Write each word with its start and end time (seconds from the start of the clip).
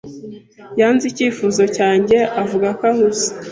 Yanze 0.79 1.03
icyifuzo 1.11 1.63
cyanjye, 1.75 2.17
avuga 2.41 2.67
ko 2.77 2.83
ahuze. 2.91 3.27